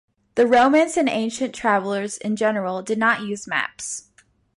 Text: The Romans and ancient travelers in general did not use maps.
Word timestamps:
The 0.33 0.47
Romans 0.47 0.97
and 0.97 1.07
ancient 1.07 1.53
travelers 1.53 2.17
in 2.17 2.35
general 2.35 2.81
did 2.81 2.97
not 2.97 3.21
use 3.21 3.45
maps. 3.45 4.07